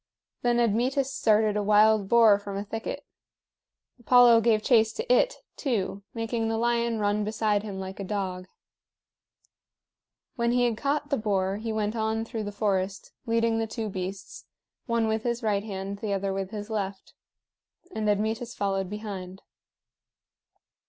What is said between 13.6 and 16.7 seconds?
two beasts, one with his right hand, the other with